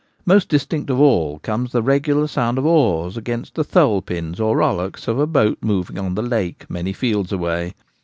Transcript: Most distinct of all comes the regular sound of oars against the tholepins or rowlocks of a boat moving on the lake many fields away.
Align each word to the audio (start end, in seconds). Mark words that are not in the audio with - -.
Most 0.25 0.49
distinct 0.49 0.89
of 0.89 0.99
all 0.99 1.37
comes 1.43 1.71
the 1.71 1.83
regular 1.83 2.25
sound 2.25 2.57
of 2.57 2.65
oars 2.65 3.17
against 3.17 3.53
the 3.53 3.63
tholepins 3.63 4.39
or 4.39 4.57
rowlocks 4.57 5.07
of 5.07 5.19
a 5.19 5.27
boat 5.27 5.59
moving 5.61 5.99
on 5.99 6.15
the 6.15 6.23
lake 6.23 6.67
many 6.67 6.91
fields 6.91 7.31
away. 7.31 7.75